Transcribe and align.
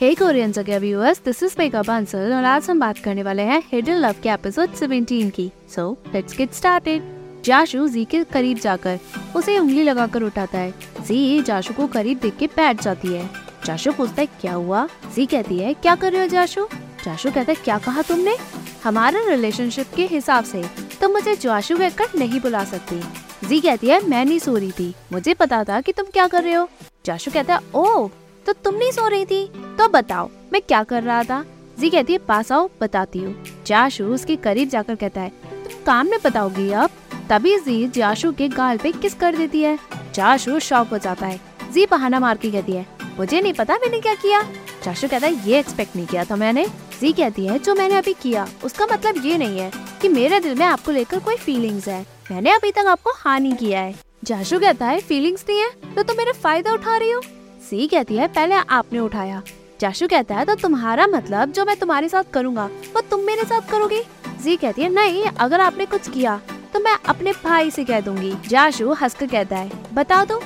Hey 0.00 0.14
Korean 0.14 0.52
Jagya 0.52 0.78
viewers 0.78 1.20
this 1.24 1.42
is 1.42 1.54
Megha 1.58 1.82
Bansal 1.82 2.32
और 2.32 2.44
आज 2.44 2.70
हम 2.70 2.80
बात 2.80 2.98
करने 2.98 3.22
वाले 3.22 3.42
हैं 3.42 3.62
हिडन 3.72 3.92
लव 3.92 4.14
के 4.22 4.28
एपिसोड 4.28 4.74
17 4.74 5.30
की। 5.30 5.50
So 5.74 5.96
let's 6.14 6.36
get 6.36 6.52
started 6.52 7.02
Jashu 7.44 7.88
ji 7.88 8.04
के 8.04 8.24
करीब 8.24 8.58
जाकर, 8.58 8.98
उसे 9.36 9.58
उंगली 9.58 9.82
लगाकर 9.82 10.22
उठाता 10.22 10.58
है। 10.58 10.70
जी, 11.00 11.42
जाशु 11.42 11.74
को 11.74 11.86
करीब 11.86 12.18
देख 12.18 12.36
के 12.36 12.46
बैठ 12.46 12.82
जाती 12.82 13.08
है। 13.08 13.30
जाशु 13.64 13.92
पूछता 13.92 14.20
है, 14.20 14.26
क्या 14.26 14.52
हुआ? 14.52 14.88
जी 15.14 15.26
कहती 15.26 15.58
है, 15.58 15.74
क्या 15.74 15.94
कर 15.94 16.12
रहे 16.12 16.20
हो 16.20 16.26
जाशु? 16.26 16.66
जाशु 17.04 17.30
कहता 17.30 17.52
है, 17.52 17.58
क्या 17.64 17.78
कहा 17.78 18.02
तुमने? 18.02 18.36
हमारे 18.84 19.30
रिलेशनशिप 19.30 19.86
के 19.96 20.06
हिसाब 20.06 20.44
से, 20.44 20.62
तुम 21.00 21.12
मुझे 21.12 21.36
जाशु 21.36 21.78
कहकर 21.78 22.18
नहीं 22.18 22.40
बुला 22.40 22.64
सकती। 22.64 23.00
जी 23.48 23.60
कहती 23.60 23.86
है, 23.86 24.08
मैं 24.08 24.24
नहीं 24.24 24.38
सो 24.38 24.56
रही 24.56 24.70
थी। 24.70 24.94
मुझे 25.12 25.34
पता 25.34 25.64
था 25.64 25.80
कि 25.80 25.92
तुम 25.92 26.06
क्या 26.06 26.26
कर 26.26 26.42
रहे 26.42 26.54
हो। 26.54 26.68
जाशु 27.06 27.30
कहता 27.30 27.54
है 27.54 27.60
ओ 27.74 28.08
तो 28.46 28.52
तुम 28.54 28.74
नहीं 28.74 28.90
सो 28.92 29.06
रही 29.08 29.24
थी? 29.24 29.44
तो 29.78 29.88
बताओ, 29.88 30.28
मैं 30.52 30.60
क्या 30.62 30.82
कर 30.84 31.02
रहा 31.02 31.22
था? 31.22 31.44
जी 31.78 31.90
कहती 31.90 32.12
है, 32.12 32.18
पास 32.18 32.52
आओ, 32.52 32.68
बताती 32.80 33.18
हूँ। 33.18 33.64
जाशु 33.66 34.04
उसके 34.04 34.36
करीब 34.36 34.68
जाकर 34.68 34.94
कहता 34.94 35.20
है, 35.20 35.28
तुम 35.64 35.82
काम 35.86 36.10
में 36.10 36.18
बताओगी 36.24 36.70
अब? 36.72 36.90
तभी 37.30 37.58
जी 37.58 37.86
जाशु 37.88 38.32
के 38.32 38.48
गाल 38.48 38.78
पे 38.78 38.92
किस 38.92 39.14
कर 39.14 39.36
देती 39.36 39.62
है? 39.62 39.78
जाशु 40.14 40.58
शॉक 40.60 40.88
हो 40.88 40.98
जाता 40.98 41.26
है। 41.26 41.40
जी 41.72 41.86
बहाना 41.86 42.20
मार 42.20 42.36
के 42.36 42.50
कहती 42.50 42.72
है, 42.72 42.86
मुझे 43.18 43.40
नहीं 43.40 43.52
पता 43.52 43.74
मैंने 43.76 44.00
क्या 44.00 44.14
किया? 44.14 44.42
जाशु 44.84 45.08
कहता 45.08 45.26
है, 45.26 45.48
ये 45.48 45.58
एक्सपेक्ट 45.58 45.96
नहीं 45.96 46.06
किया 46.06 46.24
था 46.24 46.36
मैंने। 46.36 46.66
जी 47.00 47.12
कहती 47.12 47.46
है, 47.46 47.58
जो 47.58 47.74
मैंने 47.74 47.94
अभी 47.94 48.12
किया, 48.12 48.46
उसका 48.64 48.86
मतलब 48.86 49.24
ये 49.26 49.38
नहीं 49.38 49.58
है 49.60 49.70
कि 50.02 50.08
मेरे 50.08 50.40
दिल 50.40 50.54
में 50.54 50.66
आपको 50.66 50.92
लेकर 50.92 51.18
कोई 51.18 51.36
फीलिंग्स 51.36 51.88
है। 51.88 52.04
मैंने 52.30 52.50
अभी 52.50 52.70
तक 52.72 52.86
आपको 52.88 53.12
हानि 53.16 53.52
किया 53.52 53.80
है। 53.80 53.94
जाशु 54.24 54.58
कहता 54.60 54.86
है 54.86 55.00
फीलिंग्स 55.00 55.44
नहीं 55.48 55.60
है? 55.60 55.94
तो 55.94 56.02
तुम 56.02 56.16
मेरा 56.16 56.32
फ़ायदा 56.32 56.72
उठा 56.72 56.96
रही 56.96 57.10
हो? 57.10 57.20
सी 57.66 57.86
कहती 57.86 58.16
है, 58.16 58.26
पहले 58.28 58.54
आपने 58.54 58.98
उठाया। 58.98 59.42
जाशु 59.80 60.06
कहता 60.08 60.34
है 60.34 60.44
तो 60.44 60.54
तुम्हारा 60.54 61.06
मतलब 61.06 61.52
जो 61.52 61.64
मैं 61.64 61.76
तुम्हारे 61.76 62.08
साथ 62.08 62.30
करूँगा, 62.32 62.64
वो 62.94 63.00
तुम 63.00 63.20
मेरे 63.20 63.44
साथ 63.44 63.70
करोगी? 63.70 64.00
जी 64.42 64.56
कहती 64.56 64.82
है, 64.82 64.88
नहीं, 64.88 65.24
अगर 65.24 65.60
आपने 65.60 65.86
कुछ 65.86 66.08
किया 66.08 66.40
तो 66.74 66.80
मैं 66.80 66.96
अपने 67.08 67.32
भाई 67.44 67.70
से 67.70 67.84
कह 67.84 68.00
दूँगी। 68.00 68.32
जाशु 68.48 68.92
हंसकर 68.92 69.26
कहता 69.26 69.56
है, 69.56 69.70
बता 69.94 70.24
दो 70.24 70.40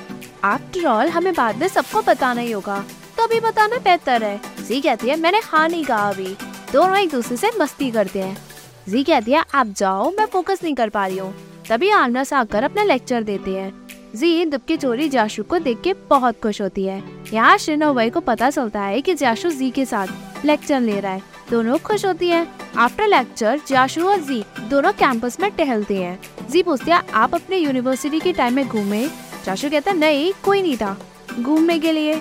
आफ्टर 0.45 0.86
ऑल 0.86 1.08
हमें 1.08 1.33
बाद 1.34 1.56
में 1.56 1.67
सबको 1.69 2.03
बताना 2.03 2.41
ही 2.41 2.53
होगा। 2.53 2.78
तो 3.17 3.23
अभी 3.23 3.41
बताना 3.41 3.78
बेहतर 3.78 4.23
है। 4.23 4.41
जी 4.61 4.80
कहती 4.80 5.08
है, 5.08 5.17
मैंने 5.17 5.41
हाँ 5.45 5.69
नहीं 5.69 5.84
कहा 5.84 6.08
अभी। 6.11 6.36
दोनों 6.73 6.97
एक 6.97 7.11
दूसरे 7.11 7.36
से 7.36 7.50
मस्ती 7.61 7.91
करते 7.91 8.23
हैं। 8.23 8.36
जी 8.89 9.02
कहती 9.05 9.33
है, 9.33 9.45
आप 9.55 9.67
जाओ, 9.69 10.11
मैं 10.11 10.27
फोकस 10.27 10.62
नहीं 10.62 10.75
कर 10.75 10.89
पा 10.89 11.06
रही 11.06 11.19
हूँ। 11.19 11.34
तभी 11.69 11.91
आमना 11.91 12.25
से 12.25 12.36
आकर 12.36 12.64
अपना 12.64 12.83
लेक्चर 12.84 13.23
देते 13.23 13.50
हैं। 13.50 13.80
जी 14.16 14.44
दुबकी 14.44 14.77
चोरी 14.77 15.08
जाशु 15.08 15.42
को 15.42 15.58
देख 15.58 15.80
के 15.80 15.92
बहुत 15.92 16.41
खुश 16.42 16.61
होती 16.62 16.84
है। 16.84 17.03
यहाँ 17.33 17.56
और 17.56 18.11
को 18.11 18.20
पता 18.20 18.50
चलता 18.50 18.83
है 18.83 19.00
कि 19.00 19.14
जाशु 19.14 19.50
जी 19.50 19.70
के 19.70 19.84
साथ 19.84 20.06
लेक्चर 20.44 20.80
ले 20.80 21.00
रहा 21.00 21.12
है। 21.12 21.22
दोनों 21.50 21.78
खुश 21.78 22.06
होती 22.06 22.28
हैं। 22.28 22.47
आफ्टर 22.77 23.06
लेक्चर 23.06 23.61
जाशु 23.69 24.08
और 24.08 24.20
जी 24.20 24.44
दोनों 24.61 24.92
कैंपस 24.92 25.41
में 25.41 25.50
टहलते 25.50 26.02
हैं। 26.02 26.19
जी 26.50 26.62
पूछती 26.62 26.91
है, 26.91 27.02
आप 27.14 27.34
अपने 27.34 27.56
यूनिवर्सिटी 27.56 28.20
के 28.20 28.33
टाइम 28.33 28.55
में 28.55 28.69
घूमे? 28.69 29.06
जाशु 29.44 29.70
कहता 29.70 29.91
है, 29.91 29.98
नहीं, 29.98 30.33
कोई 30.45 30.62
नहीं 30.62 30.77
था 30.77 30.97
घूमने 31.41 31.78
के 31.78 31.92
लिए। 31.92 32.14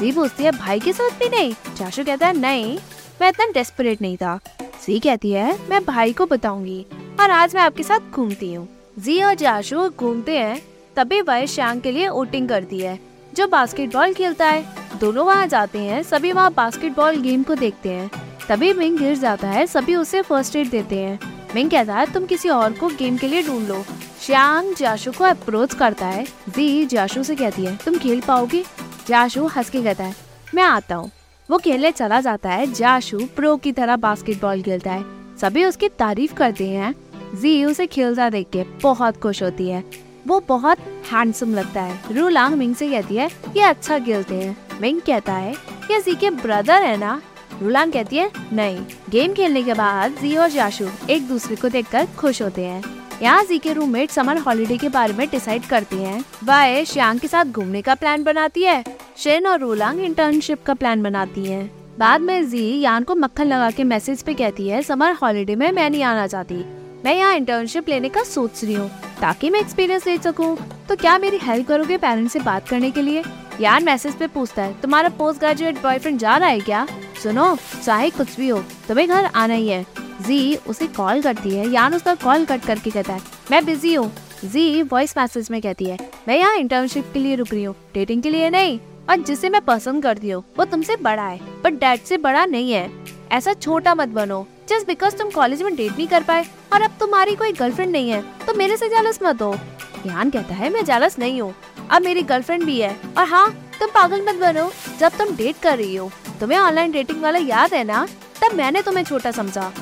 जी 0.00 0.12
पूछती 0.12 0.44
है, 0.44 0.50
भाई 0.50 0.80
के 0.80 0.92
साथ 0.92 1.10
भी 1.10 1.28
नहीं? 1.28 1.54
जाशु 1.76 2.04
कहता 2.04 2.26
है, 2.26 2.38
नहीं, 2.38 2.78
मैं 3.20 3.28
इतना 3.28 3.46
डेस्परेट 3.46 4.02
नहीं 4.02 4.16
था। 4.16 4.38
जी 4.86 4.98
कहती 4.98 5.30
है, 5.30 5.58
मैं 5.70 5.84
भाई 5.84 6.12
को 6.12 6.26
बताऊँगी 6.26 6.86
और 7.20 7.30
आज 7.30 7.54
मैं 7.54 7.62
आपके 7.62 7.82
साथ 7.82 8.10
घूमती 8.12 8.54
हूँ। 8.54 8.68
जी 8.98 9.22
और 9.22 9.34
जाशु 9.34 9.88
घूमते 9.88 10.38
हैं। 10.38 10.77
तभी 10.98 11.20
वह 11.20 11.46
श्यांग 11.46 11.80
के 11.80 11.90
लिए 11.90 12.08
वोटिंग 12.08 12.48
करती 12.48 12.78
है। 12.78 12.98
जो 13.34 13.46
बास्केटबॉल 13.46 14.14
खेलता 14.14 14.46
है, 14.46 14.66
दोनों 15.00 15.26
वहाँ 15.26 15.46
जाते 15.46 15.78
हैं, 15.78 16.02
सभी 16.02 16.32
वहाँ 16.32 16.52
बास्केटबॉल 16.52 17.16
गेम 17.16 17.42
को 17.42 17.54
देखते 17.54 17.88
हैं। 17.88 18.10
तभी 18.48 18.72
मिंग 18.72 18.98
गिर 18.98 19.18
जाता 19.18 19.48
है, 19.48 19.66
सभी 19.66 19.96
उसे 19.96 20.22
फ़र्स्ट 20.22 20.56
एड 20.56 20.70
देते 20.70 20.98
हैं। 20.98 21.20
मिंग 21.54 21.70
कहता 21.70 21.94
है, 21.94 22.12
तुम 22.12 22.26
किसी 22.26 22.48
और 22.48 22.72
को 22.72 22.88
गेम 22.88 23.16
के 23.16 23.28
लिए 23.28 23.42
ढूंढ 23.42 23.68
लो। 23.68 23.84
श्यांग 24.20 24.74
जाशु 24.74 25.12
को 25.12 25.24
अप्रोच 25.24 25.74
करता 25.74 26.06
है। 26.06 26.24
जी 26.24 26.86
जाशु 26.86 27.22
से 27.22 27.36
कहती 27.36 27.64
है, 27.64 27.76
तुम 27.76 27.94
खेल 27.94 28.20
पाओगे? 28.20 28.64
जाशु 29.08 29.46
हंस 29.46 29.70
के 29.70 29.82
कहता 29.82 30.04
है, 30.04 30.14
मैं 30.54 30.62
आता 30.62 30.94
हूँ। 30.94 31.10
वो 31.50 31.58
खेलने 31.58 31.92
चला 31.92 32.20
जाता 32.20 32.50
है। 32.50 32.72
जाशु 32.72 33.20
प्रो 33.36 33.56
की 33.56 33.72
तरह 33.72 33.96
बास्केटबॉल 33.96 34.62
खेलता 34.62 34.92
है। 34.92 35.04
सभी 35.36 35.64
उसकी 35.64 35.88
तारीफ़ 35.88 36.34
करते 36.34 36.68
हैं। 36.68 36.94
जी, 37.34 37.64
उसे 37.64 37.86
खेलता 37.86 38.30
देख 38.30 38.46
के 38.52 38.62
बहुत 38.62 39.16
खुश 39.16 39.42
होती 39.42 39.68
है। 39.68 40.07
वो 40.28 40.40
बहुत 40.48 40.78
हैंडसम 41.12 41.54
लगता 41.54 41.82
है। 41.82 42.00
रूलांग 42.12 42.54
मिंग 42.54 42.74
से 42.74 42.90
कहती 42.90 43.16
है, 43.16 43.28
ये 43.56 43.62
अच्छा 43.62 43.98
खेलते 43.98 44.34
हैं। 44.34 44.56
मिंग 44.80 45.00
कहता 45.00 45.32
है, 45.32 45.52
ये 45.90 46.00
जी 46.00 46.14
के 46.14 46.30
ब्रदर 46.30 46.82
है 46.82 46.96
ना? 46.96 47.22
रूलांग 47.62 47.92
कहती 47.92 48.16
है, 48.16 48.30
नहीं। 48.52 48.84
गेम 49.10 49.32
खेलने 49.32 49.62
के 49.62 49.74
बाद 49.74 50.12
जी 50.12 50.36
और 50.36 50.50
जाशु 50.50 50.88
एक 51.10 51.28
दूसरे 51.28 51.56
को 51.56 51.68
देखकर 51.68 52.06
खुश 52.18 52.42
होते 52.42 52.64
हैं। 52.64 52.82
यहाँ 53.22 53.44
जी 53.44 53.58
के 53.58 53.72
रूममेट 53.72 54.10
समर 54.10 54.38
हॉलिडे 54.38 54.76
के 54.76 54.88
बारे 54.88 55.12
में 55.12 55.28
डिसाइड 55.28 55.66
करती 55.66 55.96
हैं। 55.96 56.24
वह 56.44 56.84
श्यांग 56.84 57.20
के 57.20 57.28
साथ 57.28 57.44
घूमने 57.44 57.82
का 57.82 57.94
प्लान 57.94 58.24
बनाती 58.24 58.62
है। 58.62 58.84
शेन 59.16 59.46
और 59.46 59.60
रूलांग 59.60 60.00
इंटर्नशिप 60.00 60.62
का 60.62 60.74
प्लान 60.74 61.02
बनाती 61.02 61.44
हैं। 61.44 61.70
बाद 61.98 62.20
में 62.20 62.48
जी 62.50 62.80
यान 62.80 63.04
को 63.04 63.14
मक्खन 63.14 63.44
लगा 63.44 63.70
के 63.70 63.84
मैसेज 63.84 64.22
पे 64.22 64.34
कहती 64.34 64.68
है 64.68 64.82
समर 64.82 65.12
हॉलिडे 65.12 65.56
में 65.56 65.72
मैं 65.72 65.90
नहीं 65.90 66.02
आना 66.02 66.26
चाहती। 66.26 66.77
मैं 67.04 67.14
यहाँ 67.14 67.34
इंटर्नशिप 67.34 67.88
लेने 67.88 68.08
का 68.08 68.22
सोच 68.24 68.64
रही 68.64 68.74
हूँ। 68.74 68.88
ताकि 69.20 69.50
मैं 69.50 69.60
एक्सपीरियंस 69.60 70.06
ले 70.06 70.16
सकूँ। 70.18 70.56
तो 70.88 70.96
क्या 70.96 71.18
मेरी 71.18 71.38
हेल्प 71.42 71.66
करोगे 71.68 71.96
पेरेंट्स 71.96 72.32
से 72.32 72.40
बात 72.40 72.68
करने 72.68 72.90
के 72.90 73.02
लिए? 73.02 73.22
यार 73.60 73.82
मैसेज 73.84 74.14
पे 74.14 74.26
पूछता 74.26 74.62
है, 74.62 74.80
तुम्हारा 74.80 75.08
पोस्ट 75.08 75.40
ग्रेजुएट 75.40 75.82
बॉयफ्रेंड 75.82 76.18
जा 76.18 76.36
रहा 76.36 76.48
है 76.48 76.60
क्या? 76.60 76.86
सुनो, 77.22 77.56
चाहे 77.84 78.10
कुछ 78.10 78.36
भी 78.36 78.48
हो, 78.48 78.58
तुम्हें 78.88 79.08
घर 79.08 79.24
आना 79.24 79.54
ही 79.54 79.68
है। 79.68 79.84
जी 80.20 80.54
उसे 80.68 80.86
कॉल 80.88 81.22
करती 81.22 81.50
है, 81.50 81.68
यान 81.68 81.94
उसका 81.94 82.14
कॉल 82.14 82.44
कट 82.44 82.64
करके 82.64 82.90
कहता 82.90 83.12
है, 83.12 83.20
मैं 83.50 83.64
बिज़ी 83.64 83.94
हूँ। 83.94 84.12
जी 84.44 84.82
वॉइस 84.82 85.16
मैसेज 85.18 85.50
में 85.50 85.60
कहती 85.62 85.84
है, 85.84 85.98
मैं 86.28 86.38
यहाँ 86.38 86.56
इंटर्नशिप 86.56 87.10
के 87.12 87.18
लिए 87.18 87.34
रुक 87.36 87.52
रही 87.52 87.64
हूँ 87.64 87.74
डेटिंग 87.94 88.22
के 88.22 88.30
लिए 88.30 88.50
नहीं, 88.50 88.78
और 89.10 89.16
जिसे 89.18 89.50
मैं 89.50 89.60
पसंद 89.64 90.02
करती 90.02 90.30
हूँ, 90.30 90.44
वो 90.58 90.64
तुमसे 90.64 90.96
बड़ा 90.96 91.22
है 91.22 91.40
पर 91.62 91.70
डैड 91.70 92.00
से 92.00 92.16
बड़ा 92.18 92.44
नहीं 92.46 92.72
है। 92.72 92.88
ऐसा 93.30 93.52
छोटा 93.54 93.94
मत 93.94 94.08
बनो। 94.10 94.46
जस्ट 94.68 94.86
बिकॉज़ 94.86 95.16
तुम 95.16 95.30
कॉलेज 95.30 95.62
में 95.62 95.74
डेट 95.76 95.92
नहीं 95.92 96.06
कर 96.08 96.22
पाए 96.22 96.44
और 96.72 96.82
अब 96.82 96.96
तुम्हारी 97.00 97.34
कोई 97.34 97.52
गर्लफ्रेंड 97.52 97.90
नहीं 97.92 98.10
है 98.10 98.22
तो 98.46 98.54
मेरे 98.54 98.76
से 98.76 98.88
जालस 98.88 99.18
मत 99.22 99.42
हो। 99.42 99.54
ध्यान 100.02 100.30
कहता 100.30 100.54
है 100.54 100.70
मैं 100.70 100.84
जालस 100.84 101.18
नहीं 101.18 101.40
हूँ। 101.40 101.54
अब 101.90 102.02
मेरी 102.02 102.22
गर्लफ्रेंड 102.22 102.64
भी 102.64 102.80
है। 102.80 102.94
और 103.18 103.26
हाँ 103.26 103.50
तुम 103.80 103.88
पागल 103.88 104.24
मत 104.24 104.34
बनो। 104.36 104.70
जब 104.98 105.16
तुम 105.18 105.34
डेट 105.36 105.56
कर 105.62 105.76
रही 105.78 105.96
हो, 105.96 106.10
तुम्हें 106.40 106.58
ऑनलाइन 106.58 106.92
डेटिंग 106.92 107.22
वाला 107.22 107.38
याद 107.38 107.74
है 107.74 107.82
ना, 107.84 108.06
तब 108.42 108.56
मैंने 108.56 108.82
तुम्हें 108.82 109.04
छोटा 109.04 109.30
समझा। 109.30 109.72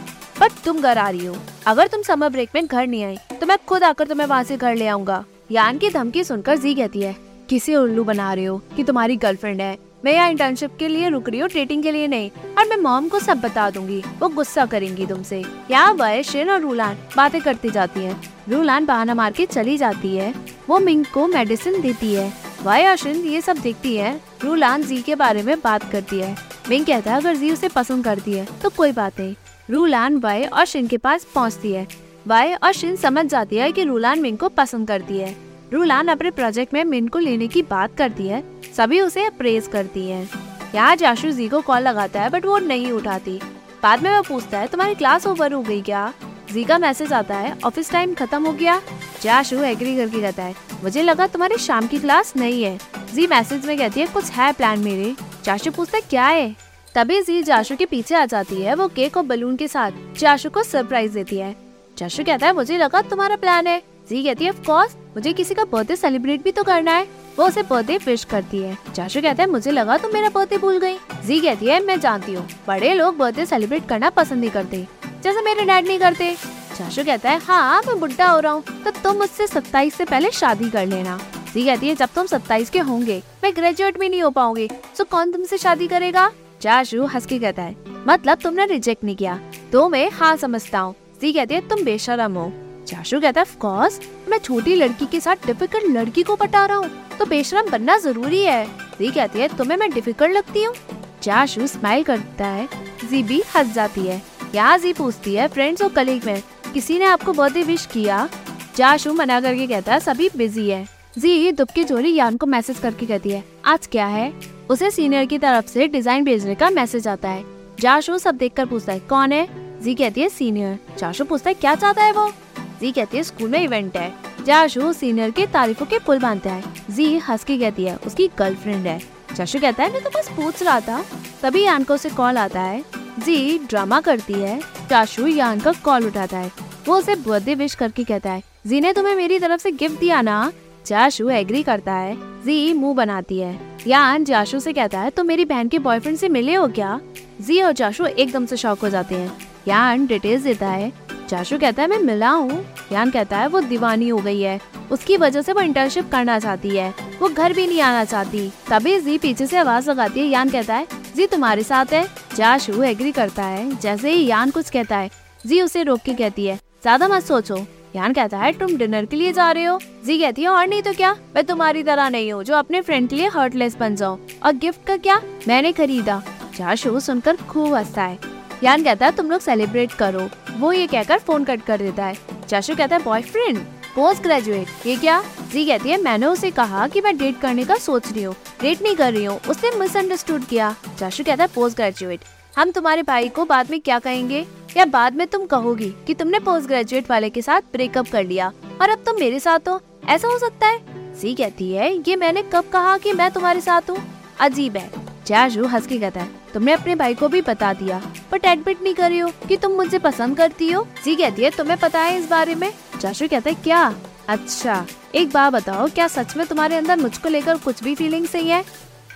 बट 0.40 0.52
तुम 0.64 0.80
घर 0.80 0.98
आ 0.98 1.08
रही 1.08 1.26
हो। 1.26 1.36
अगर 1.66 1.86
तुम 1.86 2.02
समर 2.02 2.28
ब्रेक 2.28 2.50
में 2.54 2.66
घर 2.66 2.86
नहीं 2.86 3.04
आई 3.04 3.16
तो 3.40 3.46
मैं 3.46 3.56
खुद 3.68 3.84
आकर 3.84 4.08
तुम्हें 4.08 4.26
वहाँ 4.26 4.42
से 4.44 4.56
घर 4.56 4.74
ले 4.74 4.86
आऊँगा। 4.86 5.24
यान 5.50 5.78
की 5.78 5.90
धमकी 5.90 6.24
सुनकर 6.24 6.56
जी 6.58 6.74
कहती 6.74 7.02
है, 7.02 7.14
किसे 7.48 7.74
उल्लू 7.76 8.04
बना 8.04 8.32
रहे 8.32 8.44
हो 8.44 8.60
कि 8.76 8.84
तुम्हारी 8.84 9.16
गर्लफ्रेंड 9.16 9.60
है? 9.60 9.76
मैं 10.06 10.12
यहाँ 10.12 10.30
इंटर्नशिप 10.30 10.76
के 10.78 10.88
लिए 10.88 11.08
रुक 11.08 11.28
रही 11.28 11.38
हूँ 11.40 11.48
डेटिंग 11.48 11.82
के 11.82 11.92
लिए 11.92 12.06
नहीं। 12.08 12.30
और 12.58 12.66
मैं 12.68 12.76
मॉम 12.76 13.08
को 13.08 13.18
सब 13.20 13.40
बता 13.40 13.68
दूँगी। 13.70 13.98
वो 14.20 14.28
गुस्सा 14.28 14.66
करेंगी 14.66 15.06
तुमसे। 15.06 15.42
यहाँ 15.70 15.92
वह 15.92 16.20
शिन 16.22 16.50
और 16.50 16.60
रूलान 16.60 16.98
बातें 17.16 17.40
करती 17.42 17.70
जाती 17.70 18.00
है। 18.00 18.14
रूलान 18.48 18.84
बहाना 18.86 19.14
मार 19.14 19.32
के 19.32 19.46
चली 19.46 19.76
जाती 19.78 20.14
है। 20.16 20.32
वो 20.68 20.78
मिंग 20.78 21.04
को 21.04 21.26
मेडिसिन 21.26 21.80
देती 21.80 22.12
है। 22.14 22.32
वह 22.62 22.88
और 22.88 22.96
शिन 22.96 23.16
ये 23.24 23.40
सब 23.40 23.56
देखती 23.56 23.96
है। 23.96 24.14
रूलान 24.42 24.82
जी 24.82 25.00
के 25.02 25.14
बारे 25.14 25.42
में 25.42 25.58
बात 25.60 25.90
करती 25.92 26.20
है। 26.20 26.34
मिंग 26.68 26.86
कहता 26.86 27.10
है, 27.10 27.20
अगर 27.20 27.36
जी 27.36 27.50
उसे 27.50 27.68
पसंद 27.68 28.04
करती 28.04 28.32
है 28.32 28.46
तो 28.62 28.70
कोई 28.70 28.92
बात 28.92 29.20
नहीं। 29.20 29.34
रूलान 29.70 30.18
वाई 30.18 30.44
और 30.44 30.64
शिन 30.64 30.86
के 30.86 30.96
पास 30.98 31.26
पहुँचती 31.34 31.72
है। 31.72 31.86
वाई 32.26 32.54
और 32.54 32.72
शिन 32.72 32.96
समझ 32.96 33.26
जाती 33.26 33.56
है 33.56 33.72
की 33.72 33.84
रूलान 33.84 34.20
मिंग 34.20 34.38
को 34.38 34.48
पसंद 34.48 34.88
करती 34.88 35.18
है। 35.18 35.34
रूलान 35.72 36.08
अपने 36.08 36.30
प्रोजेक्ट 36.30 36.74
में 36.74 36.84
मिन 36.84 37.08
को 37.08 37.18
लेने 37.18 37.46
की 37.48 37.62
बात 37.62 37.96
करती 37.96 38.26
है। 38.28 38.42
सभी 38.76 39.00
उसे 39.00 39.24
अप्रेज 39.24 39.66
करती 39.66 40.08
हैं। 40.08 40.28
यहाँ 40.74 40.96
जाशु 40.96 41.30
जी 41.30 41.48
को 41.48 41.60
कॉल 41.60 41.82
लगाता 41.82 42.22
है 42.22 42.30
बट 42.30 42.46
वो 42.46 42.58
नहीं 42.58 42.90
उठाती। 42.92 43.40
बाद 43.82 44.02
में 44.02 44.10
वो 44.10 44.22
पूछता 44.22 44.58
है, 44.58 44.66
तुम्हारी 44.66 44.94
क्लास 44.94 45.26
ओवर 45.26 45.52
हो 45.52 45.62
गई 45.62 45.80
क्या? 45.82 46.12
जी 46.52 46.64
का 46.64 46.78
मैसेज 46.78 47.12
आता 47.12 47.36
है 47.36 47.56
ऑफ़िस 47.64 47.90
टाइम 47.90 48.14
खत्म 48.14 48.46
हो 48.46 48.52
गया? 48.52 48.80
जाशु 49.22 49.56
एग्री 49.56 49.96
करके 49.96 50.20
कहता 50.20 50.42
है, 50.42 50.54
मुझे 50.82 51.02
लगा 51.02 51.26
तुम्हारी 51.26 51.56
शाम 51.56 51.86
की 51.86 51.98
क्लास 51.98 52.32
नहीं 52.36 52.62
है। 52.62 52.78
जी 53.14 53.26
मैसेज 53.26 53.66
में 53.66 53.76
कहती 53.78 54.00
है, 54.00 54.06
कुछ 54.06 54.30
है 54.30 54.52
प्लान 54.52 54.80
मेरे? 54.80 55.14
जाशु 55.44 55.70
पूछता 55.70 55.96
है, 55.96 56.02
क्या 56.10 56.26
है? 56.26 56.54
तभी 56.94 57.20
जी 57.22 57.42
जाशु 57.42 57.76
के 57.76 57.86
पीछे 57.86 58.14
आ 58.14 58.24
जाती 58.26 58.60
है, 58.62 58.74
वो 58.74 58.88
केक 58.88 59.16
और 59.16 59.22
बलून 59.22 59.56
के 59.56 59.68
साथ 59.68 60.18
जाशु 60.18 60.50
को 60.50 60.62
सरप्राइज़ 60.62 61.14
देती 61.14 61.38
है। 61.38 61.54
जाशु 61.98 62.24
कहता 62.24 62.46
है, 62.46 62.52
मुझे 62.52 62.78
लगा 62.78 63.02
तुम्हारा 63.02 63.36
प्लान 63.36 63.66
है। 63.66 63.82
जी 64.10 64.22
कहती 64.24 64.44
है 64.44 64.50
ऑफ़ 64.50 64.66
मुझे 65.16 65.32
किसी 65.32 65.54
का 65.54 65.64
बर्थडे 65.64 65.96
सेलिब्रेट 65.96 66.42
भी 66.42 66.52
तो 66.52 66.62
करना 66.62 66.92
है। 66.92 67.06
वो 67.38 67.46
उसे 67.46 67.62
बर्थडे 67.62 67.96
विश 67.96 68.24
करती 68.24 68.58
है। 68.58 68.76
चाशु 68.94 69.20
कहता 69.22 69.42
है, 69.42 69.48
मुझे 69.50 69.70
लगा 69.70 69.96
तुम 69.98 70.12
मेरा 70.14 70.28
बर्थडे 70.28 70.56
भूल 70.58 70.78
गई। 70.78 70.96
जी 71.26 71.38
कहती 71.40 71.66
है, 71.66 71.78
मैं 71.84 71.98
जानती 72.00 72.34
हूँ। 72.34 72.46
बड़े 72.66 72.92
लोग 72.94 73.16
बर्थडे 73.16 73.46
सेलिब्रेट 73.46 73.86
करना 73.88 74.10
पसंद 74.10 74.40
नहीं 74.40 74.50
करते। 74.50 74.86
जैसे 75.22 75.42
मेरे 75.42 75.64
डैड 75.64 75.86
नहीं 75.86 75.98
करते। 75.98 76.34
चाशु 76.76 77.04
कहता 77.04 77.30
है 77.30 77.38
हाँ 77.38 77.80
मैं 77.86 77.98
बुढ़ा 78.00 78.28
हो 78.28 78.40
रहा 78.40 78.52
हूँ 78.52 78.82
तो 78.84 78.90
तुम 78.92 79.16
मुझसे 79.16 79.46
सत्ताईस 79.46 79.94
से 79.94 80.04
पहले 80.04 80.30
शादी 80.32 80.70
कर 80.70 80.86
लेना। 80.86 81.18
जी 81.54 81.64
कहती 81.64 81.88
है, 81.88 81.94
जब 81.94 82.08
तुम 82.14 82.26
सत्ताईस 82.26 82.70
के 82.70 82.78
होंगे, 82.80 83.22
मैं 83.44 83.52
ग्रेजुएट 83.56 83.98
भी 83.98 84.08
नहीं 84.08 84.22
हो 84.22 84.30
पाऊँगी 84.30 84.68
तो 84.98 85.04
कौन 85.06 85.32
तुमसे 85.32 85.58
शादी 85.58 85.88
करेगा? 85.88 86.30
जाशु 86.62 87.04
हंस 87.06 87.26
के 87.26 87.38
कहता 87.38 87.62
है 87.62 87.76
मतलब 88.06 88.38
तुमने 88.38 88.66
रिजेक्ट 88.66 89.04
नहीं 89.04 89.16
किया। 89.16 89.40
तो 89.72 89.88
मैं 89.88 90.08
हाँ 90.10 90.36
समझता 90.36 90.78
हूँ। 90.78 90.94
जी 91.20 91.32
कहती 91.32 91.54
है, 91.54 91.68
तुम 91.68 91.84
बेशरम 91.84 92.34
हो। 92.34 92.52
जाशु 92.86 93.20
कहता 93.20 93.40
है 93.40 93.46
ऑफकोर्स 93.46 94.00
मैं 94.28 94.38
छोटी 94.38 94.74
लड़की 94.74 95.06
के 95.06 95.20
साथ 95.20 95.46
डिफ़िकल्ट 95.46 95.90
लड़की 95.90 96.22
को 96.22 96.36
पटा 96.36 96.64
रहा 96.66 96.76
हूँ 96.76 96.90
तो 97.18 97.26
बेशरम 97.26 97.70
बनना 97.70 97.96
ज़रूरी 97.98 98.42
है। 98.42 98.64
जी 98.98 99.10
कहती 99.10 99.38
है, 99.38 99.48
तुम्हें 99.48 99.76
मैं 99.78 99.90
डिफ़िकल्ट 99.90 100.32
लगती 100.32 100.62
हूँ? 100.64 100.74
जाशु 101.22 101.66
स्माइल 101.66 102.02
करता 102.04 102.46
है, 102.46 102.68
जी 103.04 103.22
भी 103.22 103.42
हंस 103.56 103.72
जाती 103.74 104.00
है। 104.00 104.20
यहाँ 104.54 104.78
जी 104.78 104.92
पूछती 104.92 105.34
है 105.34 105.48
फ्रेंड्स 105.48 105.82
और 105.82 105.88
कलीग 105.88 106.24
में, 106.26 106.42
किसी 106.74 106.98
ने 106.98 107.04
आपको 107.04 107.32
बर्थडे 107.32 107.62
विश 107.62 107.86
किया? 107.86 108.28
जाशु 108.76 109.12
मना 109.14 109.40
करके 109.40 109.66
कहता 109.66 109.92
है, 109.92 110.00
सभी 110.00 110.28
बिज़ी 110.36 110.68
है। 110.70 110.84
जी 111.18 111.52
दुबकी 111.52 111.84
जोरी 111.84 112.14
यान 112.14 112.36
को 112.36 112.46
मैसेज 112.46 112.78
करके 112.78 113.06
कहती 113.06 113.30
है, 113.30 113.44
आज 113.64 113.86
क्या 113.86 114.06
है? 114.06 114.32
उसे 114.70 114.90
सीनियर 114.90 115.26
की 115.26 115.38
तरफ़ 115.38 115.66
से 115.66 115.88
डिज़ाइन 115.88 116.24
भेजने 116.24 116.54
का 116.54 116.70
मैसेज 116.70 117.08
आता 117.08 117.28
है। 117.28 117.44
जाशु 117.80 118.18
सब 118.18 118.36
देखकर 118.36 118.66
पूछता 118.66 118.92
है, 118.92 119.00
कौन 119.00 119.32
है? 119.32 119.46
जी 119.82 119.94
कहती 119.94 120.20
है 120.20 120.28
सीनियर 120.28 120.78
जाशु 120.98 121.24
पूछता 121.24 121.50
है, 121.50 121.54
क्या 121.54 121.74
चाहता 121.74 122.02
है 122.02 122.12
वो? 122.12 122.32
जी 122.80 122.92
कहती 122.92 123.16
है, 123.16 123.22
स्कूल 123.22 123.50
में 123.50 123.60
इवेंट 123.60 123.96
है। 123.96 124.12
जाशु 124.46 124.92
सीनियर 124.92 125.30
के 125.30 125.46
तारीफों 125.46 125.86
के 125.86 125.98
पुल 125.98 126.18
बांधता 126.18 126.52
है। 126.52 126.62
जी 126.90 127.16
हंस 127.18 127.44
के 127.44 127.58
कहती 127.58 127.84
है, 127.84 127.96
उसकी 127.96 128.28
गर्लफ्रेंड 128.38 128.86
है। 128.86 129.00
जाशु 129.34 129.58
कहता 129.60 129.84
है, 129.84 129.92
मैं 129.92 130.02
तो 130.02 130.10
बस 130.10 130.28
पूछ 130.28 130.62
रहा 130.62 130.80
था। 130.80 131.04
तभी 131.42 131.64
यान 131.64 131.84
को 131.84 131.94
उसे 131.94 132.08
कॉल 132.08 132.38
आता 132.38 132.60
है। 132.60 132.84
जी 133.18 133.58
ड्रामा 133.58 134.00
करती 134.00 134.32
है। 134.32 134.60
जाशु 134.90 135.26
यान 135.26 135.60
का 135.60 135.72
कॉल 135.84 136.06
उठाता 136.06 136.38
है। 136.38 136.52
वो 136.86 136.96
उसे 136.98 137.14
बर्थडे 137.16 137.54
विश 137.54 137.74
करके 137.74 138.04
कहता 138.04 138.32
है, 138.32 138.42
जी 138.66 138.80
ने 138.80 138.92
तुम्हें 138.92 139.14
मेरी 139.14 139.38
तरफ़ 139.38 139.62
से 139.62 139.70
गिफ्ट 139.70 140.00
दिया 140.00 140.20
ना? 140.22 140.52
जाशु 140.86 141.28
एग्री 141.30 141.62
करता 141.62 141.92
है। 141.92 142.16
जी 142.42 142.72
मुँह 142.72 142.94
बनाती 142.94 143.38
है। 143.38 143.78
यान 143.86 144.24
जाशु 144.24 144.60
से 144.60 144.72
कहता 144.72 145.00
है 145.00 145.10
तो 145.10 145.24
मेरी 145.24 145.44
बहन 145.44 145.68
के 145.68 145.78
बॉयफ्रेंड 145.78 146.18
से 146.18 146.28
मिले 146.28 146.54
हो 146.54 146.68
क्या? 146.68 147.00
जी 147.40 147.60
और 147.62 147.72
जाशु 147.72 148.06
एकदम 148.06 148.46
से 148.46 148.56
शॉक 148.56 148.80
हो 148.80 148.88
जाते 148.88 149.14
हैं। 149.14 149.32
यान 149.68 150.06
डिटेल्स 150.06 150.42
देता 150.42 150.68
है। 150.68 150.92
जाशु 151.28 151.58
कहता 151.58 151.82
है, 151.82 151.88
मैं 151.88 151.98
मिला 151.98 152.30
हूँ। 152.30 152.64
यान 152.92 153.10
कहता 153.10 153.38
है, 153.38 153.46
वो 153.46 153.60
दीवानी 153.60 154.08
हो 154.08 154.18
गई 154.18 154.40
है। 154.40 154.60
उसकी 154.92 155.16
वजह 155.16 155.42
से 155.42 155.52
वो 155.52 155.60
इंटर्नशिप 155.60 156.10
करना 156.10 156.38
चाहती 156.38 156.76
है। 156.76 156.92
वो 157.20 157.28
घर 157.28 157.52
भी 157.52 157.66
नहीं 157.66 157.80
आना 157.80 158.04
चाहती। 158.04 158.48
तभी 158.70 158.98
जी 159.00 159.16
पीछे 159.18 159.46
से 159.46 159.56
आवाज़ 159.56 159.90
लगाती 159.90 160.20
है। 160.20 160.26
यान 160.26 160.50
कहता 160.50 160.74
है, 160.74 160.86
जी 161.16 161.26
तुम्हारे 161.26 161.62
साथ 161.62 161.92
है। 161.92 162.06
जाशु 162.36 162.82
एग्री 162.82 163.12
करता 163.12 163.44
है। 163.44 163.70
जैसे 163.76 164.10
ही 164.10 164.26
यान 164.26 164.50
कुछ 164.50 164.70
कहता 164.70 164.96
है, 164.96 165.10
जी 165.46 165.60
उसे 165.62 165.82
रोक 165.82 166.00
के 166.00 166.14
कहती 166.14 166.46
है, 166.46 166.56
ज़्यादा 166.82 167.08
मत 167.08 167.24
सोचो। 167.24 167.66
यान 167.96 168.12
कहता 168.12 168.38
है, 168.38 168.52
तुम 168.52 168.76
डिनर 168.76 169.04
के 169.04 169.16
लिए 169.16 169.32
जा 169.32 169.50
रहे 169.50 169.64
हो? 169.64 169.78
जी 170.06 170.18
कहती 170.18 170.42
है, 170.42 170.48
और 170.48 170.66
नहीं 170.66 170.82
तो 170.82 170.92
क्या? 170.92 171.12
मैं 171.34 171.44
तुम्हारी 171.44 171.82
तरह 171.82 172.08
नहीं 172.08 172.32
हूँ, 172.32 172.42
जो 172.44 172.54
अपने 172.54 172.80
फ्रेंड 172.80 173.08
के 173.08 173.16
लिए 173.16 173.28
हर्टलेस 173.28 173.76
बन 173.76 173.96
जाओ 173.96 174.18
और 174.44 174.52
गिफ्ट 174.54 174.86
का 174.86 174.96
क्या? 174.96 175.20
मैंने 175.48 175.72
खरीदा। 175.72 176.22
जाशु 176.58 176.98
सुनकर 177.00 177.36
खूब 177.48 177.74
हंसता 177.74 178.02
है। 178.02 178.35
यान 178.62 178.82
कहता 178.84 179.06
है, 179.06 179.12
तुम 179.12 179.30
लोग 179.30 179.40
सेलिब्रेट 179.40 179.92
करो। 179.92 180.28
वो 180.58 180.72
ये 180.72 180.86
कहकर 180.86 181.18
फ़ोन 181.18 181.44
कट 181.44 181.62
कर 181.62 181.78
देता 181.78 182.04
है। 182.04 182.16
जाशु 182.48 182.74
कहता 182.76 182.96
है 182.96 183.02
बॉयफ्रेंड 183.02 183.58
पोस्ट 183.94 184.22
ग्रेजुएट 184.22 184.86
ये 184.86 184.96
क्या? 184.96 185.22
जी 185.52 185.64
कहती 185.66 185.88
है, 185.88 186.00
मैंने 186.02 186.26
उसे 186.26 186.50
कहा 186.50 186.86
कि 186.88 187.00
मैं 187.00 187.16
डेट 187.18 187.40
करने 187.40 187.64
का 187.64 187.76
सोच 187.76 188.12
रही 188.12 188.22
हूँ 188.22 188.34
डेट 188.62 188.82
नहीं 188.82 188.96
कर 188.96 189.12
रही 189.12 189.24
हूँ, 189.24 189.38
उसने 189.48 189.70
मिसअंडरस्टूड 189.78 190.44
किया। 190.44 190.74
जाशु 190.98 191.24
कहता 191.24 191.44
है 191.44 191.50
पोस्ट 191.54 191.76
ग्रेजुएट 191.76 192.24
हम 192.56 192.70
तुम्हारे 192.70 193.02
भाई 193.02 193.28
को 193.28 193.44
बाद 193.44 193.70
में 193.70 193.80
क्या 193.80 193.98
कहेंगे? 193.98 194.46
या 194.76 194.84
बाद 194.84 195.14
में 195.14 195.26
तुम 195.26 195.46
कहोगी 195.46 195.92
कि 196.06 196.14
तुमने 196.14 196.38
पोस्ट 196.38 196.66
ग्रेजुएट 196.68 197.10
वाले 197.10 197.30
के 197.30 197.42
साथ 197.42 197.72
ब्रेकअप 197.72 198.08
कर 198.08 198.24
लिया 198.24 198.52
और 198.82 198.90
अब 198.90 199.02
तुम 199.06 199.20
मेरे 199.20 199.40
साथ 199.40 199.68
हो? 199.68 199.80
ऐसा 200.08 200.28
हो 200.28 200.38
सकता 200.38 200.66
है? 200.66 201.14
सी 201.14 201.34
कहती 201.34 201.72
है, 201.72 201.92
ये 201.98 202.16
मैंने 202.16 202.42
कब 202.52 202.68
कहा 202.72 202.96
कि 202.98 203.12
मैं 203.12 203.30
तुम्हारे 203.30 203.60
साथ 203.60 203.90
हूँ? 203.90 203.98
अजीब 204.40 204.76
है। 204.76 205.05
जाजू 205.26 205.64
हंस 205.66 205.86
के 205.86 205.98
कहता 205.98 206.20
है, 206.20 206.28
तुमने 206.54 206.72
अपने 206.72 206.94
भाई 206.94 207.14
को 207.14 207.28
भी 207.28 207.40
बता 207.40 207.72
दिया 207.72 208.00
बट 208.32 208.44
एडमिट 208.44 208.82
नहीं 208.82 208.94
कर 208.94 209.08
रही 209.10 209.18
हो 209.18 209.30
कि 209.48 209.56
तुम 209.56 209.72
मुझे 209.72 209.98
पसंद 209.98 210.36
करती 210.36 210.70
हो? 210.70 210.86
जी 211.04 211.14
कहती 211.14 211.42
है, 211.42 211.50
तुम्हें 211.50 211.78
पता 211.78 212.00
है 212.00 212.18
इस 212.18 212.28
बारे 212.30 212.54
में? 212.54 212.72
जाशु 213.00 213.28
कहता 213.28 213.50
है, 213.50 213.56
क्या? 213.56 213.94
अच्छा 214.28 214.84
एक 215.14 215.30
बात 215.30 215.52
बताओ, 215.52 215.88
क्या 215.88 216.08
सच 216.08 216.36
में 216.36 216.46
तुम्हारे 216.46 216.76
अंदर 216.76 216.96
मुझको 216.96 217.28
लेकर 217.28 217.58
कुछ 217.58 217.82
भी 217.84 217.94
फीलिंग 217.94 218.26
सही 218.26 218.48
है? 218.48 218.64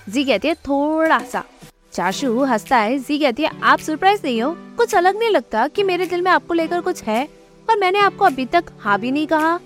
जी 0.09 0.25
कहती 0.25 0.49
है 0.49 0.55
थोड़ा 0.57 1.19
सा 1.23 1.45
चाशु 1.93 2.45
हंसता 2.45 2.77
है, 2.77 2.99
जी 2.99 3.19
कहती 3.19 3.43
है, 3.43 3.51
आप 3.63 3.79
सरप्राइज़ 3.79 4.21
नहीं 4.25 4.43
हो? 4.43 4.55
कुछ 4.77 4.95
अलग 4.95 5.19
नहीं 5.19 5.31
लगता 5.31 5.67
कि 5.69 5.83
मेरे 5.83 6.07
दिल 6.07 6.23
में 6.23 6.31
आपको 6.31 6.55
लेकर 6.55 6.81
कुछ 6.81 7.03
है? 7.03 7.29
और 7.69 7.79
मैंने 7.79 7.99
आपको 7.99 8.25
अभी 8.25 8.47
तक 8.47 8.65
हाँ 8.81 8.99
भी 9.01 9.11
नहीं 9.11 9.27
कहा 9.27 9.59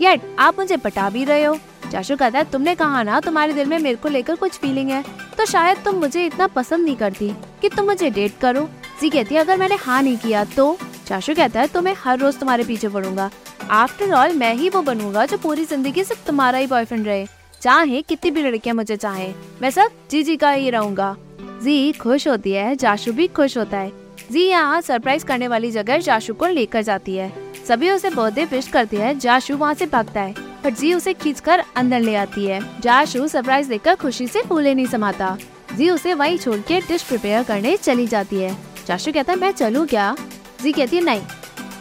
येट 0.00 0.36
आप 0.38 0.58
मुझे 0.58 0.76
बता 0.76 1.08
भी 1.10 1.24
रहे 1.24 1.44
हो। 1.44 1.58
चाशु 1.82 2.16
कहता 2.16 2.38
है 2.38 2.50
तुमने 2.50 2.74
कहा 2.74 3.02
ना, 3.02 3.20
तुम्हारे 3.20 3.52
दिल 3.52 3.68
में 3.68 3.78
मेरे 3.78 3.96
को 3.96 4.08
लेकर 4.08 4.36
कुछ 4.36 4.58
फीलिंग 4.58 4.90
है 4.90 5.02
तो 5.38 5.46
शायद 5.46 5.78
तुम 5.84 5.96
मुझे 5.96 6.24
इतना 6.26 6.46
पसंद 6.48 6.84
नहीं 6.84 6.96
करती 6.96 7.32
कि 7.62 7.68
तुम 7.68 7.86
मुझे 7.86 8.10
डेट 8.10 8.38
करो। 8.40 8.68
जी 9.00 9.10
कहती 9.10 9.34
है, 9.34 9.40
अगर 9.40 9.56
मैंने 9.58 9.76
हाँ 9.76 10.02
नहीं 10.02 10.16
किया 10.18 10.44
तो? 10.46 10.76
चाशु 11.06 11.34
कहता 11.34 11.60
है 11.60 11.66
तो 11.66 11.82
मैं 11.82 11.94
हर 11.98 12.18
रोज 12.18 12.38
तुम्हारे 12.38 12.64
पीछे 12.64 12.88
पड़ूँगा। 12.88 13.30
आफ्टर 13.72 14.12
ऑल 14.14 14.32
मैं 14.34 14.54
ही 14.54 14.68
वो 14.68 14.82
बनूँगा 14.82 15.24
जो 15.26 15.38
पूरी 15.38 15.64
ज़िंदगी 15.64 16.04
सिर्फ़ 16.04 16.26
तुम्हारा 16.26 16.58
ही 16.58 16.66
बॉयफ्रेंड 16.66 17.06
रहे। 17.06 17.26
चाहे 17.62 18.02
कितनी 18.02 18.30
भी 18.30 18.42
लड़कियाँ 18.42 18.74
मुझे 18.76 18.96
चाहे, 18.96 19.32
मैं 19.62 19.70
सब 19.70 19.90
जी 20.10 20.22
जी 20.22 20.36
का 20.36 20.50
ही 20.50 20.70
रहूँगा। 20.70 21.16
जी 21.62 21.92
खुश 21.92 22.26
होती 22.28 22.52
है, 22.52 22.74
जाशु 22.76 23.12
भी 23.12 23.26
खुश 23.28 23.56
होता 23.58 23.78
है। 23.78 23.92
जी 24.30 24.44
यहाँ 24.44 24.80
सरप्राइज़ 24.80 25.24
करने 25.24 25.48
वाली 25.48 25.70
जगह 25.70 25.98
जाशु 26.00 26.34
को 26.34 26.46
लेकर 26.48 26.82
जाती 26.82 27.16
है। 27.16 27.32
सभी 27.68 27.90
उसे 27.90 28.10
बर्थडे 28.10 28.44
विश 28.46 28.68
करती 28.68 28.96
है, 28.96 29.18
जाशु 29.18 29.56
वहाँ 29.56 29.74
से 29.74 29.86
भागता 29.86 30.20
है। 30.20 30.34
जी 30.68 30.94
उसे 30.94 31.14
खींचकर 31.14 31.62
अंदर 31.76 32.00
ले 32.00 32.14
आती 32.14 32.46
है। 32.46 32.80
जाशु 32.80 33.28
सरप्राइज़ 33.28 33.68
देखकर 33.68 33.94
खुशी 33.94 34.26
से 34.26 34.42
फूले 34.42 34.74
नहीं 34.74 34.86
समाता। 34.86 35.38
जी 35.76 35.90
उसे 35.90 36.14
वहीं 36.14 36.38
छोड़ 36.38 36.58
के 36.58 36.80
डिश 36.80 37.02
प्रिपेयर 37.02 37.42
करने 37.42 37.76
चली 37.76 38.06
जाती 38.06 38.36
है। 38.36 38.56
जाशु 38.86 39.12
कहता 39.12 39.32
है, 39.32 39.38
मैं 39.38 39.50
चलूँ 39.52 39.86
क्या? 39.86 40.16
जी 40.62 40.72
कहती 40.72 40.96
है, 40.96 41.02
नहीं, 41.02 41.22